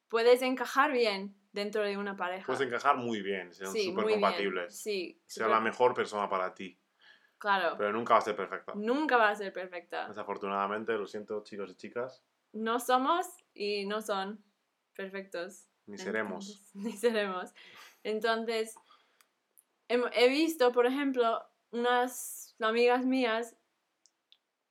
puedes 0.09 0.41
encajar 0.41 0.91
bien 0.91 1.35
dentro 1.53 1.81
de 1.83 1.95
una 1.97 2.15
pareja. 2.17 2.45
Puedes 2.45 2.61
encajar 2.67 2.97
muy 2.97 3.21
bien, 3.21 3.53
serán 3.53 3.71
Sí, 3.73 3.85
súper 3.85 4.05
compatibles. 4.09 4.75
Sí, 4.77 5.19
Sea 5.25 5.45
súper- 5.45 5.55
la 5.55 5.61
mejor 5.61 5.93
persona 5.93 6.27
para 6.27 6.53
ti, 6.53 6.77
Claro. 7.37 7.75
pero 7.77 7.93
nunca 7.93 8.15
va 8.15 8.19
a 8.19 8.21
ser 8.23 8.35
perfecta. 8.35 8.73
Nunca 8.75 9.15
va 9.15 9.29
a 9.29 9.35
ser 9.35 9.53
perfecta. 9.53 10.07
Desafortunadamente, 10.09 10.91
lo 10.93 11.07
siento 11.07 11.41
chicos 11.43 11.71
y 11.71 11.75
chicas, 11.75 12.21
No 12.51 12.79
somos 12.79 13.25
y 13.53 13.85
no 13.85 14.01
son 14.01 14.43
perfectos. 14.93 15.67
Ni 15.87 15.97
seremos. 15.97 16.47
Entonces, 16.49 16.75
ni 16.75 16.91
seremos. 16.93 17.53
Entonces, 18.03 18.75
he 19.87 20.29
visto, 20.29 20.71
por 20.71 20.85
ejemplo, 20.85 21.43
unas 21.71 22.55
amigas 22.59 23.05
mías, 23.05 23.55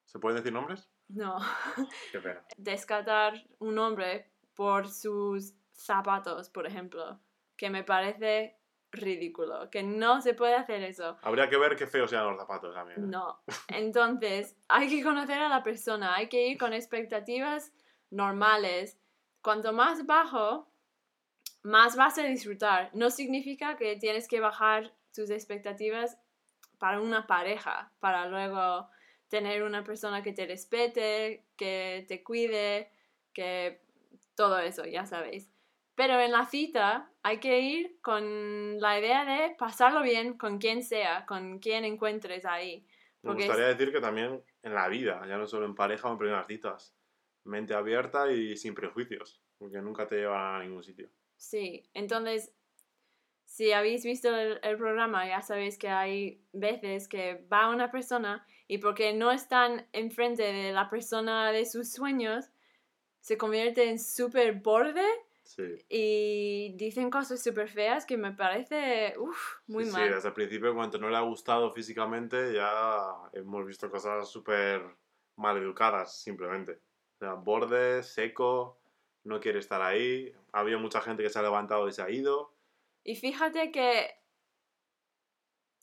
¿Se 0.06 0.18
pueden 0.18 0.36
decir 0.36 0.52
nombres? 0.52 0.88
no, 1.08 1.36
Qué 2.12 2.20
pena. 2.20 2.44
descartar 2.56 3.44
un 3.58 3.78
hombre 3.78 4.30
por 4.54 4.88
sus 4.88 5.54
zapatos, 5.72 6.48
por 6.50 6.66
ejemplo, 6.66 7.18
que 7.56 7.68
me 7.70 7.82
parece 7.82 8.56
ridículo, 8.92 9.68
que 9.70 9.82
no 9.82 10.20
se 10.22 10.34
puede 10.34 10.54
hacer 10.54 10.82
eso. 10.84 11.18
Habría 11.22 11.48
que 11.48 11.56
ver 11.56 11.74
qué 11.74 11.88
feos 11.88 12.10
sean 12.10 12.26
los 12.26 12.36
zapatos 12.36 12.72
también. 12.74 13.00
¿eh? 13.00 13.06
No. 13.08 13.40
Entonces, 13.68 14.56
hay 14.68 14.88
que 14.88 15.02
conocer 15.02 15.40
a 15.40 15.48
la 15.48 15.64
persona, 15.64 16.14
hay 16.14 16.28
que 16.28 16.46
ir 16.46 16.58
con 16.58 16.72
expectativas 16.72 17.72
normales. 18.10 18.98
Cuanto 19.42 19.72
más 19.72 20.06
bajo, 20.06 20.68
más 21.64 21.96
vas 21.96 22.18
a 22.18 22.22
disfrutar. 22.22 22.90
No 22.92 23.10
significa 23.10 23.76
que 23.76 23.96
tienes 23.96 24.28
que 24.28 24.38
bajar 24.38 24.92
tus 25.12 25.30
expectativas 25.30 26.18
para 26.78 27.00
una 27.00 27.26
pareja, 27.26 27.90
para 28.00 28.28
luego 28.28 28.88
tener 29.28 29.62
una 29.62 29.82
persona 29.82 30.22
que 30.22 30.32
te 30.32 30.46
respete, 30.46 31.44
que 31.56 32.04
te 32.06 32.22
cuide, 32.22 32.90
que 33.32 33.80
todo 34.34 34.58
eso, 34.58 34.84
ya 34.84 35.06
sabéis. 35.06 35.50
Pero 35.94 36.20
en 36.20 36.32
la 36.32 36.44
cita 36.44 37.10
hay 37.22 37.38
que 37.38 37.60
ir 37.60 37.98
con 38.02 38.80
la 38.80 38.98
idea 38.98 39.24
de 39.24 39.54
pasarlo 39.56 40.02
bien 40.02 40.36
con 40.36 40.58
quien 40.58 40.82
sea, 40.82 41.24
con 41.24 41.60
quien 41.60 41.84
encuentres 41.84 42.44
ahí. 42.44 42.86
Me 43.22 43.34
gustaría 43.34 43.68
decir 43.68 43.90
que 43.90 44.00
también 44.00 44.42
en 44.62 44.74
la 44.74 44.88
vida, 44.88 45.24
ya 45.26 45.38
no 45.38 45.46
solo 45.46 45.64
en 45.64 45.74
pareja 45.74 46.08
o 46.08 46.12
en 46.12 46.18
primeras 46.18 46.46
citas. 46.46 46.94
Mente 47.44 47.74
abierta 47.74 48.30
y 48.30 48.56
sin 48.56 48.74
prejuicios, 48.74 49.40
porque 49.56 49.80
nunca 49.80 50.06
te 50.06 50.16
llevan 50.16 50.56
a 50.56 50.62
ningún 50.62 50.82
sitio. 50.82 51.08
Sí, 51.36 51.88
entonces, 51.94 52.52
si 53.44 53.72
habéis 53.72 54.04
visto 54.04 54.34
el, 54.34 54.58
el 54.62 54.76
programa, 54.76 55.26
ya 55.26 55.42
sabéis 55.42 55.78
que 55.78 55.88
hay 55.88 56.42
veces 56.52 57.08
que 57.08 57.46
va 57.52 57.68
una 57.68 57.90
persona 57.90 58.46
y 58.66 58.78
porque 58.78 59.12
no 59.12 59.30
están 59.30 59.86
enfrente 59.92 60.42
de 60.42 60.72
la 60.72 60.88
persona 60.90 61.52
de 61.52 61.66
sus 61.66 61.92
sueños, 61.92 62.50
se 63.20 63.38
convierte 63.38 63.88
en 63.88 63.98
súper 63.98 64.54
borde 64.54 65.04
Sí. 65.44 65.62
y 65.90 66.74
dicen 66.76 67.10
cosas 67.10 67.42
súper 67.42 67.68
feas 67.68 68.06
que 68.06 68.16
me 68.16 68.32
parece, 68.32 69.14
muy 69.66 69.84
sí, 69.84 69.92
mal. 69.92 70.08
Sí, 70.08 70.14
desde 70.14 70.28
el 70.28 70.34
principio, 70.34 70.74
cuando 70.74 70.98
no 70.98 71.10
le 71.10 71.16
ha 71.16 71.20
gustado 71.20 71.70
físicamente, 71.72 72.54
ya 72.54 73.14
hemos 73.34 73.66
visto 73.66 73.90
cosas 73.90 74.28
súper 74.28 74.82
mal 75.36 75.58
educadas, 75.58 76.18
simplemente. 76.22 76.80
O 77.16 77.18
sea, 77.18 77.34
borde, 77.34 78.02
seco, 78.02 78.80
no 79.24 79.40
quiere 79.40 79.58
estar 79.58 79.82
ahí. 79.82 80.32
Ha 80.52 80.60
habido 80.60 80.78
mucha 80.78 81.00
gente 81.00 81.22
que 81.22 81.30
se 81.30 81.38
ha 81.38 81.42
levantado 81.42 81.88
y 81.88 81.92
se 81.92 82.02
ha 82.02 82.10
ido. 82.10 82.54
Y 83.02 83.16
fíjate 83.16 83.70
que 83.70 84.24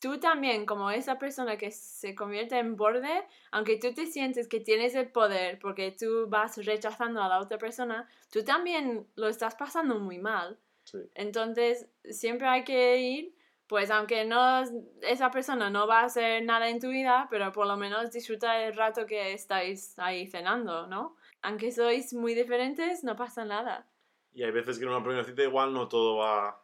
tú 0.02 0.18
también, 0.18 0.66
como 0.66 0.90
esa 0.90 1.18
persona 1.18 1.56
que 1.56 1.70
se 1.70 2.14
convierte 2.16 2.58
en 2.58 2.76
borde, 2.76 3.24
aunque 3.52 3.76
tú 3.78 3.94
te 3.94 4.06
sientes 4.06 4.48
que 4.48 4.58
tienes 4.58 4.96
el 4.96 5.12
poder 5.12 5.60
porque 5.60 5.92
tú 5.92 6.26
vas 6.28 6.56
rechazando 6.64 7.22
a 7.22 7.28
la 7.28 7.38
otra 7.38 7.58
persona, 7.58 8.08
tú 8.30 8.42
también 8.44 9.06
lo 9.14 9.28
estás 9.28 9.54
pasando 9.54 10.00
muy 10.00 10.18
mal. 10.18 10.58
Sí. 10.82 10.98
Entonces, 11.14 11.88
siempre 12.10 12.48
hay 12.48 12.64
que 12.64 12.98
ir, 12.98 13.36
pues 13.68 13.92
aunque 13.92 14.24
no 14.24 14.64
esa 15.02 15.30
persona 15.30 15.70
no 15.70 15.86
va 15.86 16.00
a 16.00 16.06
hacer 16.06 16.42
nada 16.42 16.68
en 16.68 16.80
tu 16.80 16.88
vida, 16.88 17.28
pero 17.30 17.52
por 17.52 17.68
lo 17.68 17.76
menos 17.76 18.10
disfruta 18.10 18.60
el 18.64 18.74
rato 18.74 19.06
que 19.06 19.32
estáis 19.32 19.96
ahí 20.00 20.26
cenando, 20.26 20.88
¿no? 20.88 21.16
Aunque 21.42 21.72
sois 21.72 22.14
muy 22.14 22.34
diferentes, 22.34 23.04
no 23.04 23.16
pasa 23.16 23.44
nada. 23.44 23.88
Y 24.32 24.42
hay 24.42 24.50
veces 24.50 24.78
que 24.78 24.84
en 24.84 24.90
una 24.90 25.02
primera 25.02 25.24
cita 25.24 25.42
igual 25.42 25.72
no 25.72 25.88
todo 25.88 26.16
va... 26.16 26.58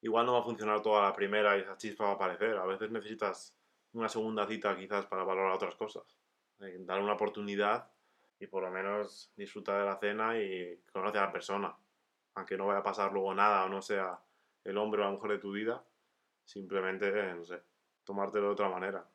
Igual 0.00 0.26
no 0.26 0.34
va 0.34 0.40
a 0.40 0.44
funcionar 0.44 0.82
toda 0.82 1.02
la 1.02 1.12
primera 1.12 1.56
y 1.56 1.62
esa 1.62 1.76
chispa 1.76 2.04
va 2.04 2.10
a 2.10 2.14
aparecer. 2.14 2.56
A 2.56 2.66
veces 2.66 2.90
necesitas 2.90 3.56
una 3.92 4.08
segunda 4.08 4.46
cita 4.46 4.76
quizás 4.76 5.06
para 5.06 5.24
valorar 5.24 5.52
otras 5.52 5.74
cosas. 5.74 6.04
Dar 6.58 7.02
una 7.02 7.14
oportunidad 7.14 7.90
y 8.38 8.46
por 8.46 8.62
lo 8.62 8.70
menos 8.70 9.32
disfrutar 9.36 9.80
de 9.80 9.86
la 9.86 9.98
cena 9.98 10.38
y 10.38 10.80
conocer 10.92 11.20
a 11.20 11.26
la 11.26 11.32
persona. 11.32 11.76
Aunque 12.34 12.56
no 12.56 12.66
vaya 12.66 12.80
a 12.80 12.84
pasar 12.84 13.12
luego 13.12 13.34
nada 13.34 13.64
o 13.64 13.68
no 13.68 13.82
sea 13.82 14.20
el 14.62 14.76
hombre 14.78 15.00
o 15.00 15.04
la 15.04 15.10
mujer 15.10 15.32
de 15.32 15.38
tu 15.38 15.52
vida, 15.52 15.82
simplemente, 16.44 17.08
eh, 17.08 17.34
no 17.34 17.44
sé, 17.44 17.62
tomártelo 18.04 18.46
de 18.46 18.52
otra 18.52 18.68
manera. 18.68 19.08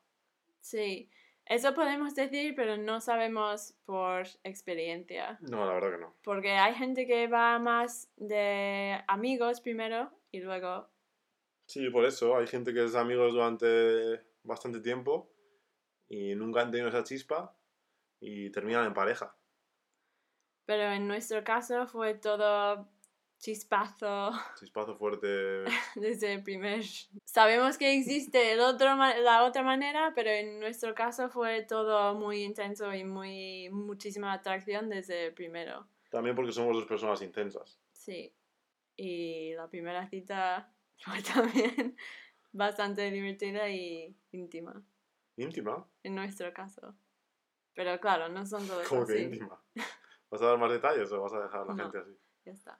Sí, 0.59 1.09
eso 1.45 1.73
podemos 1.73 2.15
decir, 2.15 2.53
pero 2.55 2.77
no 2.77 3.01
sabemos 3.01 3.73
por 3.85 4.25
experiencia. 4.43 5.37
No, 5.41 5.65
la 5.65 5.73
verdad 5.73 5.91
que 5.91 5.97
no. 5.97 6.15
Porque 6.23 6.51
hay 6.51 6.73
gente 6.75 7.05
que 7.05 7.27
va 7.27 7.59
más 7.59 8.09
de 8.15 9.03
amigos 9.07 9.61
primero 9.61 10.11
y 10.31 10.39
luego... 10.39 10.89
Sí, 11.67 11.89
por 11.89 12.05
eso. 12.05 12.37
Hay 12.37 12.47
gente 12.47 12.73
que 12.73 12.83
es 12.83 12.95
amigos 12.95 13.33
durante 13.33 14.21
bastante 14.43 14.79
tiempo 14.79 15.31
y 16.09 16.35
nunca 16.35 16.61
han 16.61 16.71
tenido 16.71 16.89
esa 16.89 17.03
chispa 17.03 17.55
y 18.19 18.49
terminan 18.51 18.85
en 18.85 18.93
pareja. 18.93 19.35
Pero 20.65 20.83
en 20.83 21.07
nuestro 21.07 21.43
caso 21.43 21.87
fue 21.87 22.13
todo 22.13 22.87
chispazo 23.41 24.31
Chispazo 24.59 24.95
fuerte. 24.95 25.65
desde 25.95 26.33
el 26.35 26.43
primer... 26.43 26.83
Sabemos 27.25 27.77
que 27.77 27.93
existe 27.97 28.53
el 28.53 28.59
otro, 28.61 28.95
la 28.95 29.43
otra 29.43 29.63
manera, 29.63 30.13
pero 30.15 30.29
en 30.29 30.59
nuestro 30.59 30.93
caso 30.95 31.29
fue 31.29 31.63
todo 31.63 32.13
muy 32.15 32.43
intenso 32.43 32.93
y 32.93 33.03
muy 33.03 33.69
muchísima 33.71 34.31
atracción 34.31 34.87
desde 34.89 35.27
el 35.27 35.33
primero. 35.33 35.87
También 36.09 36.35
porque 36.35 36.51
somos 36.53 36.75
dos 36.75 36.85
personas 36.85 37.21
intensas. 37.21 37.79
Sí. 37.91 38.33
Y 38.95 39.53
la 39.55 39.67
primera 39.67 40.07
cita 40.07 40.71
fue 41.03 41.21
también 41.21 41.97
bastante 42.53 43.09
divertida 43.11 43.69
y 43.69 44.15
íntima, 44.31 44.81
Íntima. 45.37 45.85
en 46.03 46.15
nuestro 46.15 46.53
caso. 46.53 46.93
Pero 47.73 47.99
claro, 47.99 48.29
no 48.29 48.45
son 48.45 48.67
todos 48.67 48.87
¿Cómo 48.87 49.05
que 49.05 49.13
así. 49.13 49.23
íntima? 49.23 49.59
¿Vas 50.29 50.41
a 50.41 50.45
dar 50.45 50.57
más 50.59 50.71
detalles 50.71 51.11
o 51.11 51.21
vas 51.21 51.33
a 51.33 51.41
dejar 51.41 51.61
a 51.61 51.65
la 51.65 51.73
No. 51.73 51.83
gente 51.83 51.97
así? 51.99 52.17
Ya 52.45 52.51
está. 52.51 52.79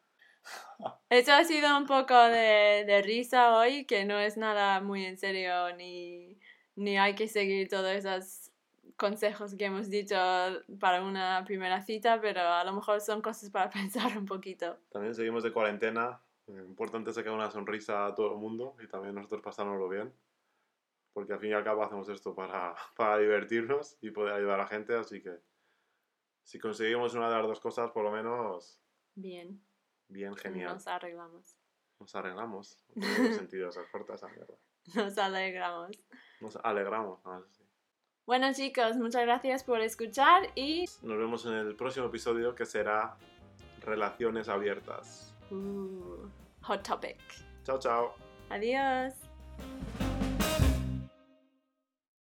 Eso 1.10 1.33
ha 1.33 1.43
sido 1.43 1.77
un 1.77 1.86
poco 1.86 2.15
de, 2.15 2.83
de 2.86 3.01
risa 3.01 3.57
hoy, 3.57 3.86
que 3.86 4.05
no 4.05 4.17
es 4.19 4.38
nada 4.38 4.81
muy 4.81 5.05
en 5.05 5.17
serio, 5.17 5.75
ni, 5.75 6.39
ni 6.75 6.98
hay 6.98 7.15
que 7.15 7.27
seguir 7.27 7.69
todos 7.69 7.91
esos 7.91 8.51
consejos 8.95 9.55
que 9.55 9.65
hemos 9.65 9.89
dicho 9.89 10.15
para 10.79 11.03
una 11.03 11.43
primera 11.45 11.81
cita, 11.81 12.21
pero 12.21 12.41
a 12.41 12.63
lo 12.63 12.74
mejor 12.74 13.01
son 13.01 13.21
cosas 13.21 13.50
para 13.50 13.69
pensar 13.69 14.17
un 14.17 14.25
poquito. 14.25 14.77
También 14.91 15.15
seguimos 15.15 15.43
de 15.43 15.51
cuarentena. 15.51 16.21
Lo 16.48 16.65
importante 16.65 17.13
sacar 17.13 17.33
una 17.33 17.50
sonrisa 17.50 18.05
a 18.05 18.15
todo 18.15 18.33
el 18.33 18.38
mundo 18.38 18.75
y 18.83 18.88
también 18.88 19.15
nosotros 19.15 19.41
pasárnoslo 19.41 19.88
bien. 19.89 20.13
Porque 21.13 21.33
al 21.33 21.39
fin 21.39 21.50
y 21.50 21.53
al 21.53 21.63
cabo 21.63 21.83
hacemos 21.83 22.10
esto 22.10 22.33
para, 22.33 22.75
para 22.95 23.17
divertirnos 23.17 23.98
y 24.01 24.12
poder 24.12 24.33
ayudar 24.33 24.60
a 24.60 24.63
la 24.63 24.67
gente. 24.67 24.95
Así 24.95 25.21
que 25.21 25.39
si 26.43 26.60
conseguimos 26.60 27.13
una 27.13 27.29
de 27.29 27.36
las 27.36 27.48
dos 27.48 27.60
cosas, 27.60 27.91
por 27.91 28.03
lo 28.03 28.12
menos, 28.12 28.81
Bien, 29.15 29.62
bien 30.12 30.36
genial. 30.36 30.74
nos 30.74 30.88
arreglamos. 30.88 31.58
Nos 32.00 32.15
arreglamos. 32.15 32.77
No 32.96 33.08
tiene 33.08 33.34
sentido 33.34 33.70
esa 33.70 33.82
corta 33.91 34.15
esa 34.15 34.27
mierda. 34.27 34.56
Nos 34.96 35.18
alegramos. 35.18 35.91
Nos 36.39 36.56
alegramos. 36.58 37.24
no, 37.24 37.46
sí. 37.51 37.63
Bueno 38.25 38.53
chicos, 38.53 38.98
muchas 38.98 39.24
gracias 39.24 39.63
por 39.63 39.82
escuchar 39.82 40.44
y... 40.56 40.86
Nos 41.01 41.18
vemos 41.18 41.46
en 41.46 41.53
el 41.53 41.75
próximo 41.75 42.08
episodio 42.08 42.56
que 42.56 42.65
será 42.65 43.18
Relaciones 43.82 44.48
Abiertas. 44.48 45.36
Uh, 45.50 46.27
hot 46.62 46.88
topic. 46.88 47.20
Chao, 47.63 47.80
chao. 47.80 48.13
Adiós. 48.50 49.13